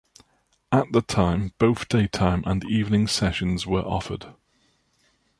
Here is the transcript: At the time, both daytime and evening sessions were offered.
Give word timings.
At 0.71 0.91
the 0.93 1.03
time, 1.03 1.53
both 1.59 1.87
daytime 1.87 2.41
and 2.47 2.63
evening 2.65 3.05
sessions 3.05 3.67
were 3.67 3.83
offered. 3.85 4.33